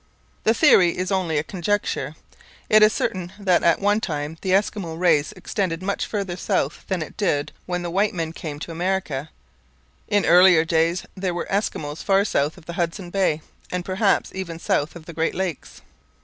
The 0.45 0.55
theory 0.55 0.97
is 0.97 1.11
only 1.11 1.37
a 1.37 1.43
conjecture. 1.43 2.15
It 2.71 2.81
is 2.81 2.91
certain 2.91 3.33
that 3.39 3.61
at 3.61 3.77
one 3.79 4.01
time 4.01 4.35
the 4.41 4.49
Eskimo 4.49 4.97
race 4.97 5.31
extended 5.33 5.83
much 5.83 6.07
farther 6.07 6.35
south 6.37 6.83
than 6.87 7.03
it 7.03 7.15
did 7.17 7.51
when 7.67 7.83
the 7.83 7.91
white 7.91 8.15
men 8.15 8.33
came 8.33 8.57
to 8.61 8.71
America; 8.71 9.29
in 10.07 10.25
earlier 10.25 10.65
days 10.65 11.05
there 11.13 11.35
were 11.35 11.45
Eskimos 11.51 12.01
far 12.03 12.25
south 12.25 12.57
of 12.57 12.65
Hudson 12.65 13.11
Bay, 13.11 13.43
and 13.71 13.85
perhaps 13.85 14.31
even 14.33 14.57
south 14.57 14.95
of 14.95 15.05
the 15.05 15.13
Great 15.13 15.35
Lakes. 15.35 15.83